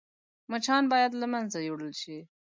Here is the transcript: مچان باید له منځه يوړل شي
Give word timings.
مچان 0.51 0.83
باید 0.93 1.11
له 1.21 1.27
منځه 1.33 1.57
يوړل 1.67 1.93
شي 2.01 2.17